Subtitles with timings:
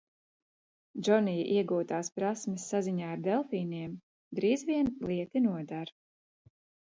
[1.07, 3.93] Džonija iegūtās prasmes saziņā ar delfīniem
[4.41, 5.95] drīz vien lieti noder.